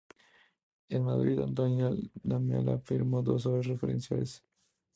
En 0.89 1.03
Madrid, 1.03 1.39
Antonio 1.41 1.95
Lamela 2.23 2.79
firmó 2.79 3.21
dos 3.21 3.45
obras 3.45 3.67
referenciales. 3.67 4.43